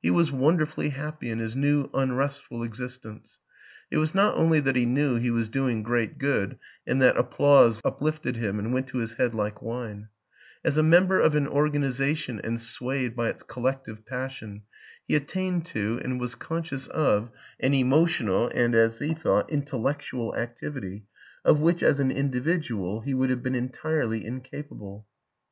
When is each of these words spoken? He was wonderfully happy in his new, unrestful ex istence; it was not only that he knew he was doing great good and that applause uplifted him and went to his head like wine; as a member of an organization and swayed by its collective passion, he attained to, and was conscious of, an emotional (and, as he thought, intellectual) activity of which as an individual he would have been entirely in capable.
He 0.00 0.08
was 0.12 0.30
wonderfully 0.30 0.90
happy 0.90 1.28
in 1.30 1.40
his 1.40 1.56
new, 1.56 1.90
unrestful 1.92 2.62
ex 2.62 2.78
istence; 2.78 3.38
it 3.90 3.96
was 3.96 4.14
not 4.14 4.36
only 4.36 4.60
that 4.60 4.76
he 4.76 4.86
knew 4.86 5.16
he 5.16 5.32
was 5.32 5.48
doing 5.48 5.82
great 5.82 6.16
good 6.16 6.58
and 6.86 7.02
that 7.02 7.16
applause 7.16 7.80
uplifted 7.84 8.36
him 8.36 8.60
and 8.60 8.72
went 8.72 8.86
to 8.86 8.98
his 8.98 9.14
head 9.14 9.34
like 9.34 9.60
wine; 9.60 10.10
as 10.64 10.76
a 10.76 10.82
member 10.84 11.18
of 11.18 11.34
an 11.34 11.48
organization 11.48 12.38
and 12.40 12.60
swayed 12.60 13.16
by 13.16 13.28
its 13.28 13.42
collective 13.42 14.06
passion, 14.06 14.62
he 15.08 15.16
attained 15.16 15.66
to, 15.66 15.98
and 16.04 16.20
was 16.20 16.36
conscious 16.36 16.86
of, 16.86 17.30
an 17.58 17.74
emotional 17.74 18.52
(and, 18.54 18.76
as 18.76 19.00
he 19.00 19.12
thought, 19.12 19.50
intellectual) 19.50 20.36
activity 20.36 21.04
of 21.44 21.58
which 21.58 21.82
as 21.82 21.98
an 21.98 22.12
individual 22.12 23.00
he 23.00 23.12
would 23.12 23.28
have 23.28 23.42
been 23.42 23.56
entirely 23.56 24.24
in 24.24 24.40
capable. 24.40 25.04